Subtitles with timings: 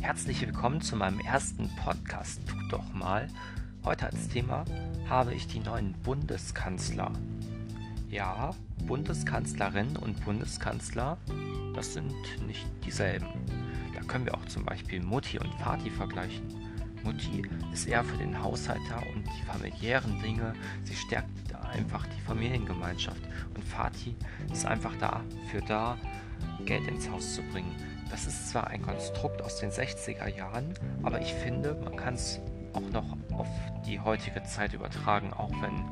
[0.00, 2.40] Herzlich willkommen zu meinem ersten Podcast.
[2.46, 3.28] Tut doch mal.
[3.84, 4.64] Heute als Thema
[5.08, 7.12] habe ich die neuen Bundeskanzler.
[8.10, 8.50] Ja,
[8.86, 11.18] Bundeskanzlerin und Bundeskanzler,
[11.74, 12.12] das sind
[12.46, 13.26] nicht dieselben.
[13.94, 16.46] Da können wir auch zum Beispiel Mutti und Vati vergleichen.
[17.04, 20.52] Mutti ist eher für den Haushalter und die familiären Dinge.
[20.84, 21.28] Sie stärkt
[21.72, 23.22] einfach die Familiengemeinschaft.
[23.54, 24.14] Und Vati
[24.52, 25.96] ist einfach dafür da,
[26.64, 27.74] Geld ins Haus zu bringen.
[28.12, 32.40] Das ist zwar ein Konstrukt aus den 60er Jahren, aber ich finde, man kann es
[32.74, 33.48] auch noch auf
[33.86, 35.82] die heutige Zeit übertragen, auch wenn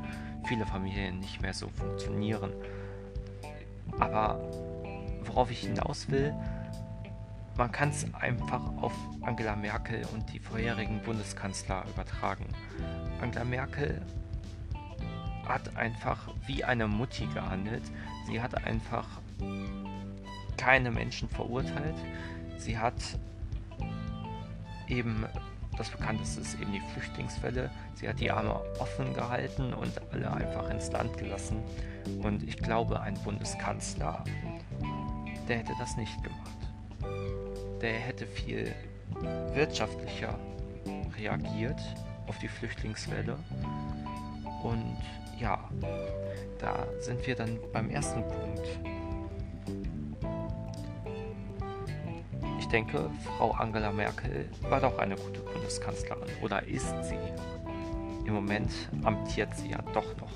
[0.44, 2.52] viele Familien nicht mehr so funktionieren.
[3.98, 4.38] Aber
[5.24, 6.34] worauf ich hinaus will,
[7.56, 12.46] man kann es einfach auf Angela Merkel und die vorherigen Bundeskanzler übertragen.
[13.22, 14.02] Angela Merkel
[15.48, 17.82] hat einfach wie eine Mutti gehandelt.
[18.26, 19.06] Sie hat einfach
[20.60, 21.96] keine Menschen verurteilt.
[22.58, 22.94] Sie hat
[24.88, 25.24] eben,
[25.78, 30.68] das bekannteste ist eben die Flüchtlingswelle, sie hat die Arme offen gehalten und alle einfach
[30.70, 31.62] ins Land gelassen.
[32.22, 34.22] Und ich glaube, ein Bundeskanzler,
[35.48, 37.80] der hätte das nicht gemacht.
[37.80, 38.74] Der hätte viel
[39.54, 40.38] wirtschaftlicher
[41.18, 41.80] reagiert
[42.26, 43.38] auf die Flüchtlingswelle.
[44.62, 44.98] Und
[45.38, 45.58] ja,
[46.58, 48.89] da sind wir dann beim ersten Punkt.
[52.70, 56.28] Denke, Frau Angela Merkel war doch eine gute Bundeskanzlerin.
[56.42, 57.18] Oder ist sie?
[58.26, 58.70] Im Moment
[59.02, 60.32] amtiert sie ja doch noch.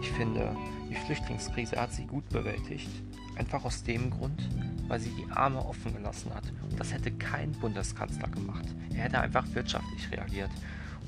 [0.00, 0.54] Ich finde,
[0.88, 2.88] die Flüchtlingskrise hat sie gut bewältigt.
[3.36, 4.48] Einfach aus dem Grund,
[4.86, 6.44] weil sie die Arme offen gelassen hat.
[6.70, 8.66] Und das hätte kein Bundeskanzler gemacht.
[8.90, 10.50] Er hätte einfach wirtschaftlich reagiert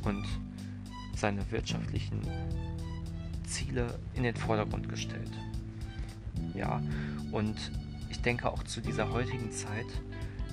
[0.05, 0.25] und
[1.15, 2.21] seine wirtschaftlichen
[3.45, 5.31] Ziele in den Vordergrund gestellt.
[6.55, 6.81] Ja,
[7.33, 7.57] und
[8.09, 9.87] ich denke auch zu dieser heutigen Zeit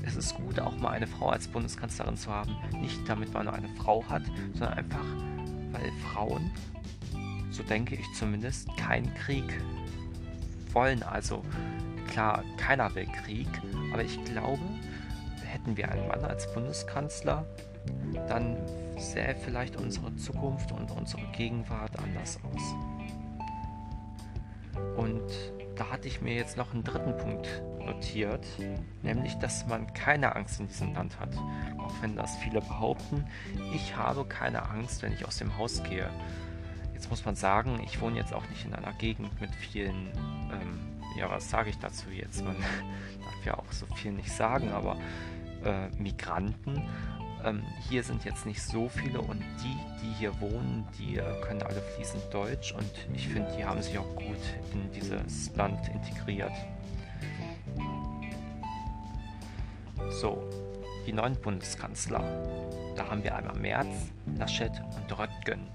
[0.04, 2.56] es ist gut, auch mal eine Frau als Bundeskanzlerin zu haben.
[2.80, 5.06] Nicht damit man nur eine Frau hat, sondern einfach,
[5.72, 6.52] weil Frauen,
[7.52, 9.62] so denke ich zumindest, keinen Krieg
[10.74, 11.04] wollen.
[11.04, 11.44] Also
[12.08, 13.48] klar, keiner will Krieg,
[13.94, 14.62] aber ich glaube,
[15.46, 17.46] hätten wir einen Mann als Bundeskanzler,
[18.28, 18.58] dann
[18.98, 22.76] sähe vielleicht unsere Zukunft und unsere Gegenwart anders aus.
[24.98, 27.48] Und da hatte ich mir jetzt noch einen dritten Punkt
[27.80, 28.46] notiert,
[29.04, 31.36] nämlich, dass man keine Angst in diesem Land hat.
[31.78, 33.26] Auch wenn das viele behaupten,
[33.74, 36.10] ich habe keine Angst, wenn ich aus dem Haus gehe.
[36.94, 40.08] Jetzt muss man sagen, ich wohne jetzt auch nicht in einer Gegend mit vielen,
[40.52, 40.80] ähm,
[41.18, 42.44] ja, was sage ich dazu jetzt?
[42.44, 42.56] Man
[43.24, 44.98] darf ja auch so viel nicht sagen, aber
[45.64, 46.84] äh, Migranten
[47.44, 51.62] ähm, hier sind jetzt nicht so viele und die, die hier wohnen, die äh, können
[51.62, 54.40] alle fließend Deutsch und ich finde, die haben sich auch gut
[54.74, 56.52] in dieses Land integriert.
[60.10, 60.44] So,
[61.06, 62.22] die neuen Bundeskanzler.
[62.96, 63.88] Da haben wir einmal Merz,
[64.38, 65.68] Laschet und Röttgen.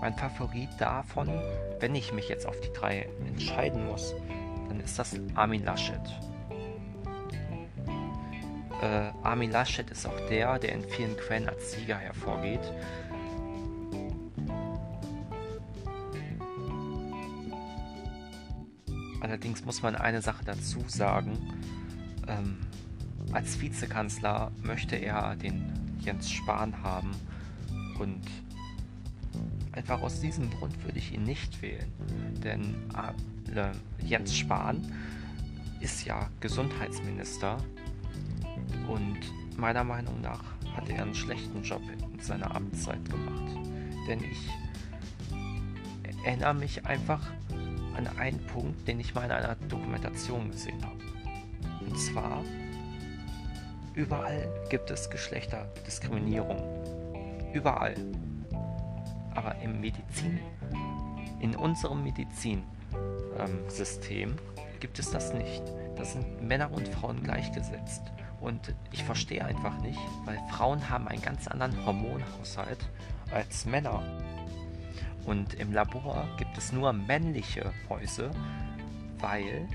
[0.00, 1.28] Mein Favorit davon,
[1.80, 4.14] wenn ich mich jetzt auf die drei entscheiden muss,
[4.68, 6.00] dann ist das Armin Laschet
[8.82, 12.60] äh, Armin Laschet ist auch der, der in vielen Quellen als Sieger hervorgeht.
[19.20, 21.38] Allerdings muss man eine Sache dazu sagen.
[22.28, 22.58] Ähm,
[23.32, 27.10] als Vizekanzler möchte er den Jens Spahn haben
[27.98, 28.22] und
[29.72, 31.92] einfach aus diesem Grund würde ich ihn nicht wählen.
[32.44, 32.76] Denn
[33.54, 33.72] äh,
[34.04, 34.92] Jens Spahn
[35.80, 37.58] ist ja Gesundheitsminister
[38.88, 39.18] und
[39.56, 40.42] meiner Meinung nach
[40.74, 41.82] hat er einen schlechten Job
[42.12, 43.56] in seiner Amtszeit gemacht.
[44.06, 44.48] Denn ich
[46.24, 47.20] erinnere mich einfach
[47.96, 50.98] an einen Punkt, den ich mal in einer Dokumentation gesehen habe.
[51.80, 52.44] Und zwar,
[53.94, 56.62] überall gibt es Geschlechterdiskriminierung.
[57.52, 57.94] Überall.
[59.34, 60.40] Aber im Medizin,
[61.40, 64.36] in unserem Medizinsystem ähm,
[64.80, 65.62] gibt es das nicht.
[65.96, 68.02] Da sind Männer und Frauen gleichgesetzt.
[68.40, 72.88] Und ich verstehe einfach nicht, weil Frauen haben einen ganz anderen Hormonhaushalt
[73.30, 74.02] als Männer.
[75.24, 78.30] Und im Labor gibt es nur männliche Mäuse,
[79.18, 79.68] weil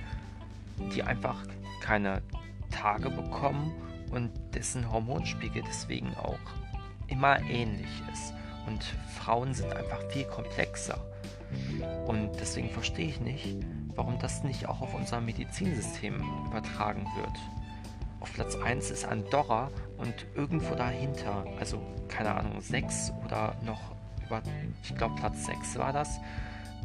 [0.93, 1.35] die einfach
[1.81, 2.21] keine
[2.69, 3.73] Tage bekommen
[4.11, 6.39] und dessen Hormonspiegel deswegen auch
[7.07, 8.33] immer ähnlich ist.
[8.67, 8.83] Und
[9.17, 10.99] Frauen sind einfach viel komplexer.
[12.07, 13.57] Und deswegen verstehe ich nicht,
[13.95, 17.37] warum das nicht auch auf unser Medizinsystem übertragen wird.
[18.21, 23.81] Auf Platz 1 ist Andorra und irgendwo dahinter, also keine Ahnung, 6 oder noch
[24.27, 24.41] über,
[24.83, 26.19] ich glaube Platz 6 war das,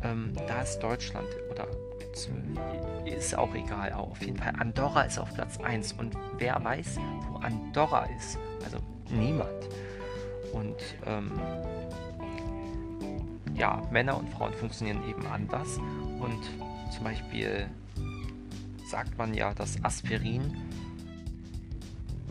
[0.02, 1.66] ähm, da ist Deutschland oder
[3.04, 6.98] ist auch egal, aber auf jeden Fall Andorra ist auf Platz 1 und wer weiß,
[7.30, 8.38] wo Andorra ist?
[8.64, 8.78] Also
[9.10, 9.68] niemand.
[10.54, 11.32] Und ähm,
[13.54, 16.40] ja, Männer und Frauen funktionieren eben anders und
[16.90, 17.68] zum Beispiel
[18.90, 20.56] sagt man ja, dass Aspirin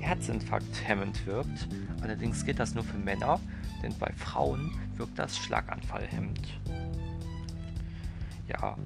[0.06, 1.68] Herzinfarkt hemmend wirkt.
[2.02, 3.40] Allerdings gilt das nur für Männer,
[3.82, 6.48] denn bei Frauen wirkt das Schlaganfall hemmend.
[8.48, 8.78] Ja,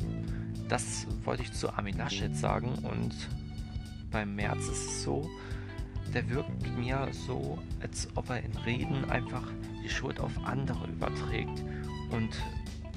[0.69, 3.13] das wollte ich zu Armin Laschet sagen und
[4.11, 5.29] beim März ist es so,
[6.13, 9.43] der wirkt mir so, als ob er in Reden einfach
[9.83, 11.63] die Schuld auf andere überträgt
[12.11, 12.29] und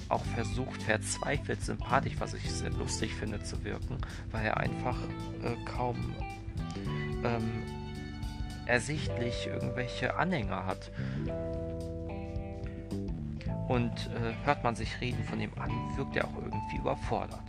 [0.08, 3.98] auch versucht, verzweifelt sympathisch, was ich sehr lustig finde, zu wirken,
[4.30, 4.98] weil er einfach
[5.42, 5.96] äh, kaum
[7.24, 7.81] ähm,
[8.66, 10.90] ersichtlich irgendwelche Anhänger hat.
[13.68, 17.40] Und äh, hört man sich reden von ihm an, wirkt er auch irgendwie überfordert.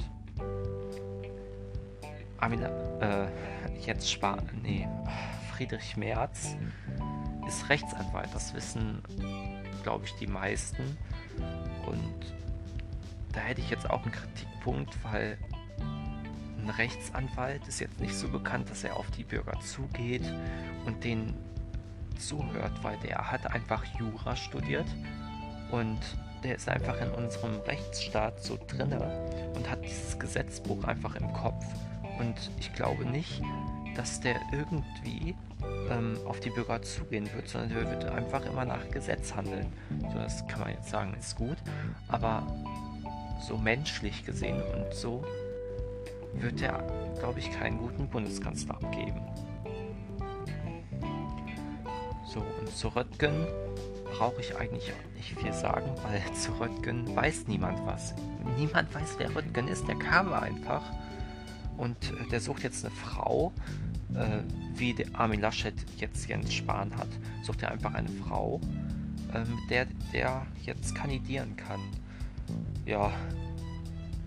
[2.38, 2.70] Amina,
[3.00, 3.28] äh,
[3.86, 4.88] jetzt Spar, nee,
[5.52, 6.56] Friedrich Merz
[7.48, 9.02] ist Rechtsanwalt, das wissen,
[9.84, 10.98] glaube ich, die meisten.
[11.86, 12.36] Und
[13.34, 15.38] da hätte ich jetzt auch einen Kritikpunkt, weil
[16.64, 20.24] ein Rechtsanwalt ist jetzt nicht so bekannt, dass er auf die Bürger zugeht
[20.86, 21.36] und denen
[22.18, 24.88] zuhört, weil der hat einfach Jura studiert
[25.72, 26.00] und
[26.44, 31.66] der ist einfach in unserem Rechtsstaat so drinne und hat dieses Gesetzbuch einfach im Kopf.
[32.20, 33.42] Und ich glaube nicht,
[33.96, 35.36] dass der irgendwie
[35.90, 39.72] ähm, auf die Bürger zugehen wird, sondern der wird einfach immer nach Gesetz handeln.
[40.12, 41.58] So, das kann man jetzt sagen, ist gut.
[42.08, 42.46] Aber
[43.42, 45.24] so menschlich gesehen und so
[46.36, 46.84] wird er,
[47.20, 49.22] glaube ich, keinen guten Bundeskanzler abgeben.
[52.26, 53.46] So, und zu Röttgen
[54.06, 58.14] brauche ich eigentlich nicht viel sagen, weil zu Röttgen weiß niemand was.
[58.58, 59.88] Niemand weiß, wer Röttgen ist.
[59.88, 60.84] Der kam einfach
[61.78, 63.52] und äh, der sucht jetzt eine Frau,
[64.16, 64.40] äh,
[64.76, 67.08] wie der Armin Laschet jetzt Jens Spahn hat.
[67.44, 68.60] Sucht er einfach eine Frau,
[69.34, 71.80] äh, mit der der jetzt kandidieren kann.
[72.86, 73.12] Ja,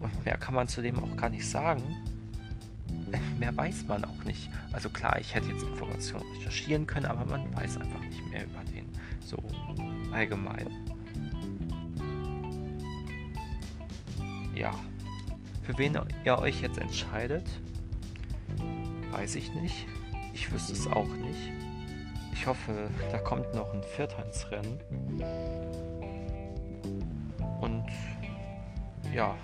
[0.01, 1.83] und mehr kann man zudem auch gar nicht sagen.
[3.39, 4.51] Mehr weiß man auch nicht.
[4.73, 8.63] Also klar, ich hätte jetzt Informationen recherchieren können, aber man weiß einfach nicht mehr über
[8.73, 8.89] den.
[9.25, 9.37] So
[10.13, 10.69] allgemein.
[14.55, 14.73] Ja.
[15.63, 17.47] Für wen ihr euch jetzt entscheidet,
[19.11, 19.87] weiß ich nicht.
[20.33, 21.53] Ich wüsste es auch nicht.
[22.33, 24.79] Ich hoffe, da kommt noch ein Viertansrennen.
[24.89, 25.96] Und
[29.17, 29.35] ja,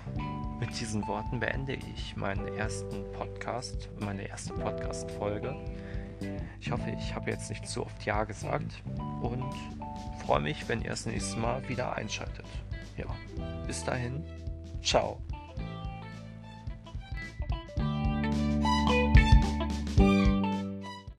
[0.59, 5.55] mit diesen Worten beende ich meinen ersten Podcast, meine erste Podcast-Folge.
[6.61, 8.83] Ich hoffe, ich habe jetzt nicht zu oft Ja gesagt
[9.23, 9.51] und
[10.23, 12.45] freue mich, wenn ihr das nächste Mal wieder einschaltet.
[12.97, 13.07] Ja,
[13.65, 14.23] bis dahin,
[14.83, 15.19] ciao.